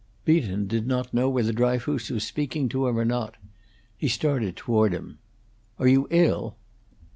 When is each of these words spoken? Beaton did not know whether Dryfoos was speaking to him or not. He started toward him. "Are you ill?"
Beaton 0.25 0.65
did 0.65 0.87
not 0.87 1.13
know 1.13 1.29
whether 1.29 1.53
Dryfoos 1.53 2.09
was 2.09 2.23
speaking 2.23 2.67
to 2.69 2.87
him 2.87 2.97
or 2.97 3.05
not. 3.05 3.35
He 3.95 4.07
started 4.07 4.55
toward 4.55 4.93
him. 4.93 5.19
"Are 5.77 5.87
you 5.87 6.07
ill?" 6.09 6.57